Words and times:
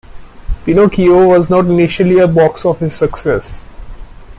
"Pinocchio" 0.65 1.27
was 1.27 1.47
not 1.47 1.67
initially 1.67 2.17
a 2.17 2.27
box 2.27 2.65
office 2.65 2.95
success. 2.95 3.65